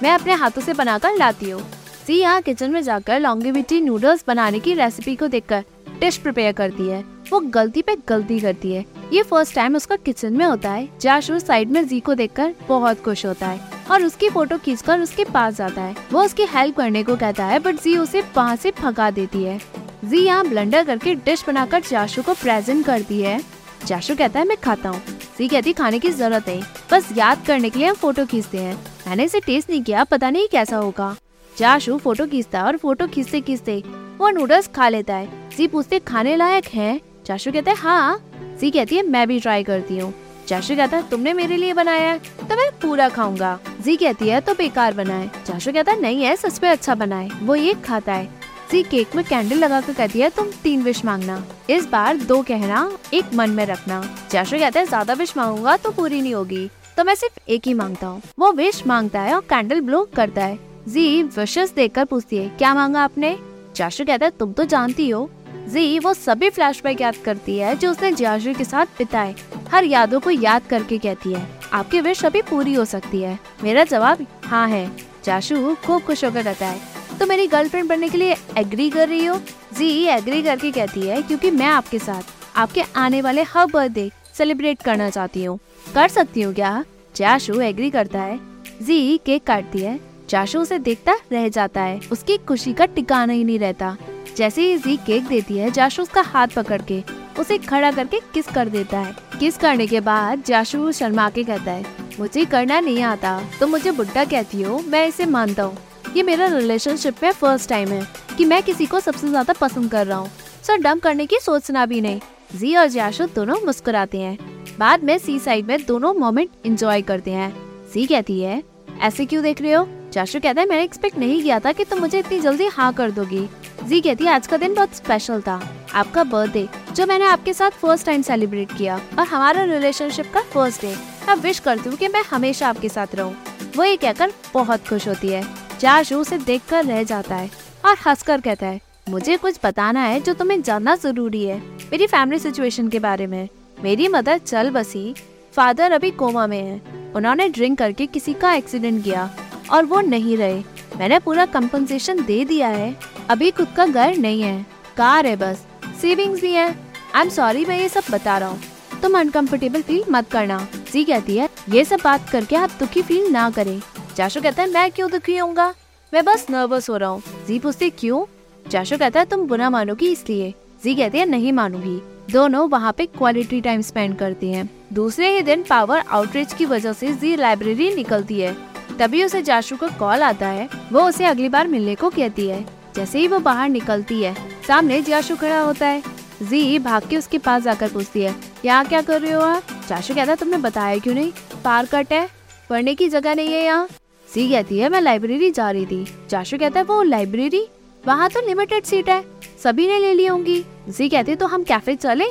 मैं 0.03 0.11
अपने 0.11 0.33
हाथों 0.33 0.61
से 0.61 0.73
बनाकर 0.73 1.17
लाती 1.17 1.49
हूँ। 1.49 1.61
जी 2.07 2.13
यहाँ 2.13 2.41
किचन 2.41 2.71
में 2.71 2.81
जाकर 2.81 3.19
लॉन्गिविटी 3.19 3.81
नूडल्स 3.81 4.23
बनाने 4.27 4.59
की 4.59 4.73
रेसिपी 4.73 5.15
को 5.15 5.27
देखकर 5.27 5.63
डिश 5.99 6.17
प्रिपेयर 6.17 6.53
करती 6.53 6.87
है। 6.87 7.03
वो 7.31 7.39
गलती 7.39 7.81
पे 7.81 7.95
गलती 8.07 8.39
करती 8.39 8.73
है। 8.73 8.85
ये 9.13 9.23
फ़र्स्ट 9.23 9.55
टाइम 9.55 9.75
उसका 9.75 9.95
किचन 9.95 10.33
में 10.33 10.45
होता 10.45 10.71
है। 10.71 10.89
जाशु 11.01 11.39
साइड 11.39 11.69
में 11.69 11.87
जी 11.87 11.99
को 11.99 12.13
देखकर 12.13 12.53
बहुत 12.67 13.03
खुश 13.03 13.25
होता 13.25 13.47
है। 13.47 13.78
और 13.91 14.03
उसकी 14.03 14.29
फ़ोटो 14.29 14.57
खींचकर 14.57 14.99
उसके 14.99 15.23
पास 15.25 15.55
जाता 15.55 15.81
है। 15.81 15.95
वो 16.11 16.23
उसकी 16.23 16.45
हेल्प 16.47 16.75
करने 16.77 17.03
को 17.03 17.15
कहता 17.15 17.45
है 17.45 17.59
बट 17.59 17.81
जी 17.83 17.97
उसे 17.97 18.21
वहाँ 18.35 18.55
से 18.55 18.71
भगा 18.81 19.09
देती 19.11 19.43
है। 19.43 19.59
जी 20.05 20.19
यहाँ 20.19 20.47
ब्लंडर 20.49 20.83
करके 20.83 21.15
डिश 21.15 21.43
बनाकर 21.47 21.81
जाशु 21.81 22.23
को 22.23 22.33
प्रेजेंट 22.33 22.85
करती 22.85 23.21
है। 23.21 23.39
जाशु 23.85 24.15
कहता 24.15 24.39
है, 24.39 24.45
मैं 24.45 24.57
खाता 24.57 24.89
हूँ। 24.89 25.01
जी 25.37 25.47
कहती 25.47 25.73
खाने 25.73 25.99
की 25.99 26.09
ज़रूरत 26.11 26.47
है 26.47 26.61
बस 26.91 27.09
याद 27.17 27.45
करने 27.47 27.69
के 27.69 27.79
लिए 27.79 27.87
हम 27.87 27.95
फ़ोटो 27.95 28.25
खींचते 28.25 28.57
हैं। 28.57 28.75
मैंने 29.07 29.23
इसे 29.23 29.39
टेस्ट 29.39 29.69
नहीं 29.69 29.81
किया, 29.83 30.03
पता 30.03 30.29
नहीं 30.29 30.47
कैसा 30.47 30.77
होगा। 30.77 31.15
जाशु 31.53 31.97
फ़ोटो 31.97 32.25
खींचता 32.25 32.59
है 32.59 32.65
और 32.65 32.77
फ़ोटो 32.77 33.07
खींचते 33.07 33.41
खींचते 33.41 33.81
वो 34.17 34.29
नूडल्स 34.29 34.67
खा 34.67 34.89
लेता 34.89 35.15
है। 35.15 35.49
जी 35.49 35.67
पूछते, 35.67 35.99
खाने 35.99 36.35
लायक 36.35 36.65
है? 36.65 36.99
जाशु 37.25 37.51
कहते 37.51 37.71
हैं 37.71 37.77
हाँ। 37.77 38.19
जी 38.61 38.71
कहती 38.71 38.95
है, 38.95 39.03
मैं 39.03 39.27
भी 39.27 39.39
ट्राई 39.39 39.63
करती 39.63 39.97
हूँ। 39.97 40.13
चाशु 40.47 40.75
कहता 40.75 40.97
है, 40.97 41.09
तुमने 41.09 41.33
मेरे 41.33 41.57
लिए 41.57 41.73
बनाया 41.73 42.11
है 42.11 42.19
तो 42.39 42.55
मैं 42.55 42.69
पूरा 42.81 43.09
खाऊँगा। 43.09 43.59
जी 43.81 43.95
कहती 43.95 44.29
है 44.29 44.39
तो 44.41 44.53
बेकार 44.53 44.93
बनाए। 44.93 45.29
चाशु 45.47 45.71
कहता 45.71 45.91
है, 45.91 46.01
नहीं 46.01 46.23
है, 46.23 46.35
सच 46.35 46.59
में 46.63 46.69
अच्छा 46.69 46.95
बनाए। 46.95 47.29
वो 47.43 47.55
ये 47.55 47.73
खाता 47.85 48.13
है। 48.13 48.37
जी 48.71 48.81
केक 48.83 49.15
में 49.15 49.23
कैंडल 49.25 49.57
लगा 49.57 49.79
कर 49.81 49.93
कहती 49.93 50.19
है, 50.19 50.29
तुम 50.29 50.47
तीन 50.63 50.83
विश 50.83 51.03
मांगना। 51.05 51.43
इस 51.69 51.85
बार 51.85 52.17
दो 52.17 52.41
कहना, 52.41 52.91
एक 53.13 53.33
मन 53.33 53.49
में 53.49 53.65
रखना। 53.65 54.01
चाशु 54.31 54.57
कहता 54.57 54.79
है, 54.79 54.85
ज़्यादा 54.85 55.13
विश 55.13 55.37
मांगूँगा 55.37 55.77
तो 55.77 55.91
पूरी 55.91 56.21
नहीं 56.21 56.33
होगी। 56.33 56.69
तो 56.97 57.03
मैं 57.03 57.15
सिर्फ़ 57.15 57.39
एक 57.49 57.67
ही 57.67 57.73
माँगता 57.73 58.07
हूँ। 58.07 58.21
वो 58.39 58.51
विश 58.51 58.85
माँगता 58.87 59.21
है 59.21 59.33
और 59.35 59.41
कैंडल 59.41 59.81
ब्लो 59.81 60.07
करता 60.15 60.45
है। 60.45 60.59
जी 60.87 61.23
विशेष 61.23 61.69
देखकर 61.69 62.05
पूछती 62.05 62.37
है, 62.37 62.49
क्या 62.49 62.73
मांगा 62.73 63.01
आपने? 63.01 63.37
चाशु 63.75 64.05
कहता 64.05 64.25
है, 64.25 64.31
तुम 64.31 64.53
तो 64.53 64.65
जानती 64.65 65.09
हो। 65.09 65.29
जी 65.69 65.99
वो 65.99 66.13
सभी 66.13 66.49
फ्लैशबैक 66.49 67.01
याद 67.01 67.15
करती 67.15 67.57
है, 67.57 67.75
जो 67.75 67.91
उसने 67.91 68.11
जियाजू 68.11 68.53
के 68.53 68.63
साथ 68.63 68.85
बिताए। 68.97 69.35
हर 69.71 69.83
यादों 69.83 70.19
को 70.19 70.29
याद 70.29 70.67
करके 70.69 70.97
कहती 70.97 71.33
है। 71.33 71.58
आपकी 71.73 72.01
विश 72.01 72.23
अभी 72.25 72.41
पूरी 72.41 72.73
हो 72.73 72.85
सकती 72.85 73.21
है। 73.21 73.37
मेरा 73.63 73.83
जवाब 73.85 74.25
हाँ 74.45 74.67
है। 74.69 74.89
जाशु 75.25 75.75
खूब 75.85 76.01
खुश 76.01 76.23
होकर 76.25 76.43
कहता 76.43 76.65
है 76.65 77.17
तो 77.19 77.25
मेरी 77.25 77.47
गर्लफ्रेंड 77.47 77.87
बनने 77.89 78.09
के 78.09 78.17
लिए 78.17 78.35
एग्री 78.57 78.89
कर 78.89 79.07
रही 79.09 79.25
हो? 79.25 79.35
जी 79.77 79.89
एग्री 80.07 80.41
करके 80.43 80.71
कहती 80.71 81.01
है, 81.01 81.21
क्योंकि 81.21 81.51
मैं 81.51 81.65
आपके 81.65 81.99
साथ, 81.99 82.23
आपके 82.55 82.81
आने 82.95 83.21
वाले 83.21 83.43
हर 83.45 83.65
बर्थडे 83.65 84.09
सेलिब्रेट 84.37 84.81
करना 84.81 85.09
चाहती 85.09 85.43
हूँ। 85.43 85.57
कर 85.93 86.07
सकती 86.07 86.41
हूँ 86.41 86.53
क्या? 86.53 86.83
जाशु 87.15 87.59
एग्री 87.61 87.89
करता 87.89 88.21
है। 88.21 88.39
जी 88.81 89.17
केक 89.17 89.43
काटती 89.43 89.79
है। 89.79 89.99
जाशु 90.29 90.59
उसे 90.59 90.79
देखता 90.79 91.13
रह 91.31 91.47
जाता 91.49 91.81
है। 91.81 91.99
उसकी 92.11 92.37
खुशी 92.39 92.73
का 92.73 92.85
टिकाना 92.85 93.33
ही 93.33 93.43
नहीं 93.43 93.59
रहता। 93.59 93.95
जैसे 94.37 94.61
ही 94.61 94.77
जी 94.77 94.95
केक 94.97 95.27
देती 95.27 95.57
है, 95.57 95.71
जाशु 95.71 96.01
उसका 96.01 96.21
हाथ 96.23 96.47
पकड़ 96.47 96.81
के 96.81 97.03
उसे 97.39 97.57
खड़ा 97.59 97.91
करके 97.91 98.19
किस 98.33 98.47
कर 98.47 98.69
देता 98.69 98.99
है। 98.99 99.15
किस 99.39 99.57
करने 99.57 99.85
के 99.87 99.99
बाद 99.99 100.43
जाशु 100.45 100.91
शर्मा 100.91 101.29
के 101.29 101.43
कहता 101.43 101.71
है, 101.71 101.83
मुझे 102.19 102.43
करना 102.45 102.79
नहीं 102.79 103.01
आता 103.03 103.39
तो 103.59 103.67
मुझे 103.67 103.91
बुढ़ा 103.91 104.23
कहती 104.25 104.61
हो, 104.61 104.79
मैं 104.87 105.05
इसे 105.07 105.25
मानता 105.25 105.63
हूँ। 105.63 105.77
ये 106.15 106.23
मेरा 106.23 106.45
रिलेशनशिप 106.47 107.23
में 107.23 107.31
फ़र्स्ट 107.31 107.69
टाइम 107.69 107.89
है 107.89 108.01
कि 108.37 108.45
मैं 108.45 108.61
किसी 108.63 108.85
को 108.85 108.99
सबसे 108.99 109.27
ज़्यादा 109.27 109.53
पसंद 109.53 109.91
कर 109.91 110.07
रहा 110.07 110.17
हूँ। 110.17 110.29
सर 110.63 110.77
डम 110.77 110.99
करने 110.99 111.25
की 111.25 111.39
सोचना 111.41 111.85
भी 111.85 112.01
नहीं। 112.01 112.19
जी 112.55 112.75
और 112.75 112.87
जाशु 112.87 113.25
दोनों 113.35 113.59
मुस्कुराते 113.65 114.17
हैं। 114.17 114.37
बाद 114.79 115.03
में 115.03 115.17
सी 115.17 115.37
साइड 115.39 115.67
में 115.67 115.85
दोनों 115.85 116.13
मोमेंट 116.13 116.49
इंजॉय 116.65 117.01
करते 117.01 117.31
हैं। 117.31 117.53
जी 117.93 118.05
कहती 118.05 118.39
है, 118.41 118.61
ऐसे 119.01 119.25
क्यों 119.25 119.43
देख 119.43 119.61
रहे 119.61 119.73
हो? 119.73 119.87
जाशु 120.11 120.39
कहता 120.39 120.61
है, 120.61 120.67
मैंने 120.67 120.83
एक्सपेक्ट 120.83 121.17
नहीं 121.17 121.41
किया 121.41 121.59
था 121.59 121.71
कि 121.71 121.83
तुम 121.85 121.99
मुझे 121.99 122.19
इतनी 122.19 122.39
जल्दी 122.39 122.67
हाँ 122.67 122.91
कर 122.93 123.11
दोगी। 123.11 123.47
जी 123.83 123.99
कहती 124.01 124.23
है, 124.23 124.31
आज 124.31 124.47
का 124.47 124.57
दिन 124.57 124.73
बहुत 124.73 124.95
स्पेशल 124.95 125.41
था। 125.41 125.61
आपका 125.95 126.23
बर्थडे 126.23 126.67
जो 126.95 127.05
मैंने 127.07 127.25
आपके 127.25 127.53
साथ 127.53 127.71
फ़र्स्ट 127.81 128.05
टाइम 128.05 128.21
सेलिब्रेट 128.21 128.71
किया 128.77 128.95
और 129.19 129.27
हमारा 129.27 129.63
रिलेशनशिप 129.65 130.31
का 130.33 130.41
फ़र्स्ट 130.53 130.81
डे 130.81 130.95
मैं 131.27 131.35
विश 131.37 131.59
करती 131.59 131.89
हूँ 131.89 131.97
कि 131.97 132.07
मैं 132.07 132.23
हमेशा 132.23 132.69
आपके 132.69 132.89
साथ 132.89 133.15
रहूँ। 133.15 133.35
वो 133.75 133.83
ये 133.83 133.95
कहकर 133.97 134.33
बहुत 134.53 134.87
खुश 134.87 135.07
होती 135.07 135.27
है। 135.27 135.43
जाशु 135.79 136.17
उसे 136.17 136.37
देख 136.39 136.61
कर 136.69 136.85
रह 136.85 137.03
जाता 137.03 137.35
है 137.35 137.49
और 137.85 137.97
हंसकर 138.07 138.41
कहता 138.41 138.67
है, 138.67 138.79
मुझे 139.09 139.37
कुछ 139.37 139.59
बताना 139.63 140.01
है 140.01 140.19
जो 140.19 140.33
तुम्हें 140.33 140.61
जानना 140.61 140.95
ज़रूरी 140.97 141.43
है 141.45 141.57
मेरी 141.91 142.07
फैमिली 142.07 142.39
सिचुएशन 142.39 142.87
के 142.87 142.99
बारे 142.99 143.27
में। 143.27 143.47
मेरी 143.77 144.07
मदर 144.07 144.37
चल 144.37 144.69
बसी 144.71 145.13
फादर 145.53 145.91
अभी 145.91 146.11
कोमा 146.13 146.47
में 146.47 146.59
है। 146.59 147.13
उन्होंने 147.15 147.47
ड्रिंक 147.49 147.77
करके 147.77 148.05
किसी 148.07 148.33
का 148.33 148.53
एक्सीडेंट 148.53 149.03
किया। 149.03 149.29
और 149.71 149.85
वो 149.85 150.01
नहीं 150.01 150.37
रहे। 150.37 150.59
मैंने 150.97 151.19
पूरा 151.19 151.45
कंपनसेशन 151.45 152.23
दे 152.23 152.45
दिया 152.45 152.67
है। 152.67 152.95
अभी 153.29 153.51
खुद 153.51 153.67
का 153.77 153.85
घर 153.85 154.17
नहीं 154.17 154.41
है। 154.41 154.65
कार 154.97 155.25
है 155.25 155.35
बस। 155.35 155.65
सेविंग्स 156.01 156.41
भी 156.41 156.51
है। 156.51 156.67
आई 157.15 157.21
एम 157.21 157.29
सॉरी 157.29 157.65
मैं 157.65 157.79
ये 157.79 157.89
सब 157.89 158.03
बता 158.11 158.37
रहा 158.37 158.49
हूँ। 158.49 158.61
तुम 159.01 159.19
अनकम्फर्टेबल 159.19 159.81
फील 159.81 160.03
मत 160.09 160.29
करना। 160.31 160.67
जी 160.93 161.03
कहती 161.03 161.37
है, 161.37 161.49
ये 161.69 161.85
सब 161.85 161.99
बात 162.03 162.29
करके 162.29 162.55
आप 162.55 162.69
दुखी 162.79 163.01
फील 163.01 163.31
ना 163.31 163.49
करें। 163.49 163.81
जाशु 164.15 164.41
कहता 164.41 164.63
है, 164.63 164.71
मैं 164.71 164.91
क्यों 164.91 165.11
दुखी 165.11 165.37
होऊँगा? 165.37 165.73
मैं 166.13 166.25
बस 166.25 166.45
नर्वस 166.49 166.89
हो 166.89 166.97
रहा 166.97 167.09
हूँ। 167.09 167.21
जी 167.47 167.59
पूछती 167.59 167.89
क्यों? 167.89 168.25
जाशु 168.69 168.97
कहता 168.97 169.19
है, 169.19 169.25
तुम 169.25 169.47
बुरा 169.47 169.69
मानोगी 169.69 170.11
इसलिए। 170.11 170.53
जी 170.83 170.95
कहती 170.95 171.17
है, 171.17 171.25
नहीं 171.25 171.53
मानूँगी। 171.53 172.01
दोनों 172.31 172.69
वहाँ 172.69 172.91
पे 172.91 173.05
क्वालिटी 173.05 173.61
टाइम 173.61 173.81
स्पेंड 173.81 174.17
करती 174.17 174.51
हैं। 174.51 174.69
दूसरे 174.93 175.35
ही 175.35 175.41
दिन 175.41 175.63
पावर 175.63 175.99
आउटरीच 175.99 176.53
की 176.53 176.65
वजह 176.65 176.93
से 176.93 177.13
जी 177.13 177.35
लाइब्रेरी 177.35 177.95
निकलती 177.95 178.39
है। 178.39 178.57
तभी 178.99 179.23
उसे 179.23 179.41
जाशु 179.41 179.75
का 179.77 179.87
कॉल 179.99 180.23
आता 180.23 180.47
है। 180.47 180.69
वो 180.91 181.01
उसे 181.01 181.25
अगली 181.25 181.49
बार 181.49 181.67
मिलने 181.67 181.95
को 181.95 182.09
कहती 182.09 182.47
है। 182.47 182.65
जैसे 182.95 183.19
ही 183.19 183.27
वो 183.27 183.39
बाहर 183.39 183.69
निकलती 183.69 184.21
है, 184.21 184.33
सामने 184.67 185.01
जाशु 185.01 185.35
खड़ा 185.35 185.59
होता 185.59 185.87
है। 185.87 186.01
जी, 186.41 186.79
भाग 186.79 187.07
के 187.09 187.17
उसके 187.17 187.37
पास 187.37 187.63
जाकर 187.63 187.89
पूछती 187.89 188.21
है, 188.21 188.35
यहाँ 188.65 188.85
क्या 188.85 189.01
कर 189.01 189.21
रहे 189.21 189.31
हो 189.31 189.41
आप? 189.41 189.63
जाशु 189.89 190.13
कहता 190.13 190.31
है, 190.31 190.35
तुमने 190.35 190.57
बताया 190.57 190.97
क्यों 190.97 191.13
नहीं? 191.15 191.31
पार 191.63 191.85
कट 191.85 192.13
है, 192.13 192.27
पढ़ने 192.69 192.95
की 192.95 193.07
जगह 193.09 193.35
नहीं 193.35 193.53
है 193.53 193.63
यहाँ। 193.63 193.87
सी 194.29 194.49
कहती 194.49 194.79
है, 194.79 194.89
मैं 194.89 195.01
लाइब्रेरी 195.01 195.51
जा 195.51 195.69
रही 195.71 195.85
थी। 195.85 196.05
जाशु 196.29 196.57
कहता 196.57 196.79
है, 196.79 196.85
वो 196.85 197.01
लाइब्रेरी? 197.03 197.65
वहाँ 198.03 198.29
तो 198.29 198.45
लिमिटेड 198.47 198.83
सीट 198.83 199.09
है, 199.09 199.23
सभी 199.63 199.87
ने 199.87 199.99
ले 199.99 200.13
ली 200.13 200.25
होंगी। 200.25 200.63
जी 200.89 201.09
कहती 201.09 201.31
है 201.31 201.37
तो 201.37 201.47
हम 201.47 201.63
कैफ़े 201.63 201.95
चले? 201.95 202.25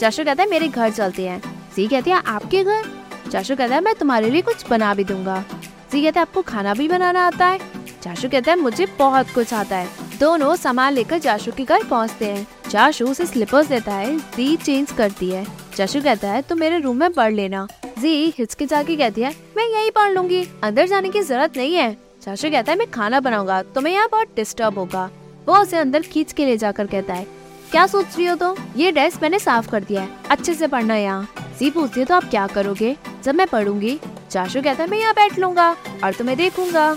जाशु 0.00 0.24
कहता 0.24 0.42
है, 0.42 0.48
मेरे 0.50 0.68
घर 0.68 0.90
चलते 0.90 1.26
हैं। 1.28 1.40
जी 1.76 1.86
कहती 1.88 2.10
है, 2.10 2.22
आपके 2.26 2.64
घर? 2.64 2.84
जाशु 3.28 3.56
कहता 3.56 3.74
है, 3.74 3.80
मैं 3.80 3.94
तुम्हारे 3.94 4.30
लिए 4.30 4.42
कुछ 4.42 4.68
बना 4.70 4.94
भी 4.94 5.04
दूँगा। 5.04 5.44
जी 5.92 6.00
कहते 6.02 6.18
हैं, 6.18 6.22
आपको 6.22 6.42
खाना 6.42 6.72
भी 6.74 6.86
बनाना 6.88 7.26
आता 7.26 7.46
है। 7.46 7.58
जाशु 8.02 8.28
कहता 8.28 8.50
है, 8.52 8.58
मुझे 8.58 8.86
बहुत 8.98 9.30
कुछ 9.30 9.52
आता 9.54 9.76
है। 9.76 9.88
दोनों 10.20 10.54
सामान 10.56 10.92
लेकर 10.92 11.18
जाशु 11.18 11.52
के 11.52 11.64
घर 11.64 11.82
पहुँचते 11.84 12.26
हैं। 12.26 12.46
जाशु 12.70 13.06
उसे 13.06 13.26
स्लीपर्स 13.26 13.66
देता 13.66 13.94
है, 13.94 14.16
जी 14.18 14.56
चेंज 14.56 14.92
करती 14.92 15.28
है। 15.30 15.44
जाशु 15.76 16.00
कहता 16.00 16.28
है 16.28 16.40
तो 16.42 16.56
मेरे 16.56 16.78
रूम 16.78 16.96
में 16.96 17.12
पढ़ 17.12 17.32
लेना। 17.32 17.66
जी 17.98 18.32
हिचकिचा 18.38 18.82
के 18.82 18.96
कहती 18.96 19.20
है, 19.20 19.34
मैं 19.56 19.66
यही 19.68 19.90
पढ़ 19.90 20.10
लूँगी। 20.10 20.42
अंदर 20.64 20.86
जाने 20.86 21.10
की 21.10 21.22
ज़रूरत 21.22 21.56
नहीं 21.56 21.74
है। 21.74 21.96
चाशू 22.22 22.50
कहता 22.50 22.72
है, 22.72 22.78
मैं 22.78 22.90
खाना 22.90 23.20
बनाऊँगा, 23.20 23.60
तुम्हें 23.64 23.94
यहाँ 23.94 24.08
बहुत 24.12 24.34
डिस्टर्ब 24.36 24.78
होगा। 24.78 25.08
वो 25.46 25.56
उसे 25.56 25.76
अंदर 25.76 26.02
खींच 26.02 26.32
के 26.32 26.46
ले 26.46 26.56
जाकर 26.56 26.86
कहता 26.86 27.14
है, 27.14 27.26
क्या 27.70 27.86
सोच 27.86 28.16
रही 28.16 28.26
हो 28.26 28.34
तो 28.36 28.56
ये 28.76 28.90
डेस्क 28.92 29.22
मैंने 29.22 29.38
साफ़ 29.38 29.70
कर 29.70 29.84
दिया 29.84 30.02
है। 30.02 30.08
अच्छे 30.30 30.54
से 30.54 30.66
पढ़ना 30.68 30.96
यहाँ। 30.96 31.28
जी 31.58 31.70
पूछती 31.70 32.00
है 32.00 32.06
तो 32.06 32.14
आप 32.14 32.24
क्या 32.24 32.46
करोगे? 32.46 32.96
जब 33.24 33.34
मैं 33.34 33.46
पढ़ूँगी 33.46 33.98
चाशु 34.32 34.60
कहता 34.62 34.82
है, 34.82 34.88
मैं 34.90 34.98
यहाँ 34.98 35.14
बैठ 35.14 35.38
लूँगा 35.38 35.70
और 36.04 36.12
तुम्हें 36.12 36.36
देखूँगा। 36.36 36.94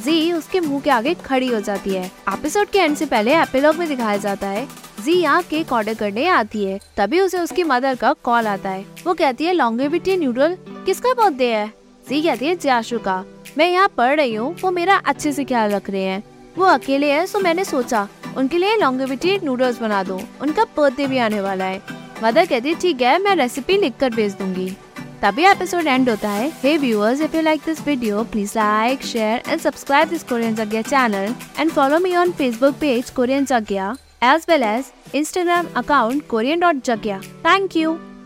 जी, 0.00 0.32
उसके 0.32 0.60
मुँह 0.60 0.80
के 0.80 0.90
आगे 0.90 1.14
खड़ी 1.16 1.46
हो 1.46 1.60
जाती 1.60 1.90
है। 1.90 2.04
एपिसोड 2.32 2.66
के 2.66 2.78
एंड 2.78 2.96
से 2.96 3.06
पहले 3.06 3.34
एपिलॉग 3.34 3.76
में 3.76 3.88
दिखाया 3.88 4.16
जाता 4.16 4.46
है, 4.46 4.66
जी, 5.04 5.12
यहाँ 5.12 5.42
केक 5.42 5.72
ऑर्डर 5.72 5.94
करने 5.94 6.26
आती 6.28 6.64
है। 6.64 6.78
तभी 6.96 7.20
उसे 7.20 7.38
उसकी 7.38 7.64
मदर 7.64 7.94
का 7.94 8.12
कॉल 8.24 8.46
आता 8.46 8.70
है। 8.70 8.84
वो 9.06 9.14
कहती 9.14 9.44
है, 9.44 9.52
लॉन्गेविटी 9.52 10.16
न्यूडल 10.16 10.56
किसका 10.86 11.14
बर्थडे 11.14 11.52
है? 11.52 11.66
जी 12.06 12.22
कहती 12.22 12.46
है, 12.46 12.56
जाशु 12.56 12.98
का। 12.98 13.22
मैं 13.58 13.70
यहाँ 13.70 13.88
पढ़ 13.96 14.16
रही 14.16 14.34
हूँ, 14.34 14.54
वो 14.62 14.70
मेरा 14.70 14.96
अच्छे 14.96 15.32
से 15.32 15.44
ख्याल 15.44 15.70
रख 15.70 15.90
रहे 15.90 16.02
हैं। 16.02 16.22
वो 16.58 16.64
अकेले 16.64 17.12
है, 17.12 17.26
सो 17.26 17.38
मैंने 17.38 17.64
सोचा, 17.64 18.08
उनके 18.36 18.58
लिए 18.58 18.76
लॉन्गेविटी 18.76 19.38
नूडल्स 19.44 19.80
बना 19.80 20.02
दो। 20.02 20.20
उनका 20.40 20.64
बर्थडे 20.76 21.06
भी 21.06 21.18
आने 21.18 21.40
वाला 21.40 21.64
है। 21.64 21.82
मदर 22.22 22.46
कहती 22.46 22.68
है, 22.68 22.74
ठीक 22.74 23.02
है, 23.02 23.18
मैं 23.18 23.36
रेसिपी 23.36 23.76
लिख 23.76 23.96
कर 24.00 24.10
भेज 24.10 24.34
दूँगी। 24.34 24.72
तभी 25.22 25.44
एपिसोड 25.46 25.86
एंड 25.86 26.08
होता 26.10 26.28
है। 26.28 26.48
Hey 26.62 26.76
viewers 26.78 27.20
if 27.20 27.36
you 27.36 27.42
like 27.42 27.60
this 27.66 27.80
video 27.86 28.22
please 28.32 28.52
like 28.56 29.02
share 29.02 29.42
and 29.48 29.60
subscribe 29.60 30.08
this 30.08 30.22
Korean 30.22 30.54
Jagya 30.54 30.82
channel 30.82 31.34
and 31.60 31.70
follow 31.70 31.98
me 31.98 32.14
on 32.16 32.32
Facebook 32.32 32.74
page 32.80 33.10
Korean 33.10 33.44
Jagya 33.44 33.94
as 34.24 34.46
well 34.48 34.62
as 34.62 34.92
Instagram 35.14 35.66
account 35.76 36.26
Korean 36.28 36.60
dot 36.60 36.84
Jagya 36.84 37.20
thank 37.46 37.76
you 37.76 37.98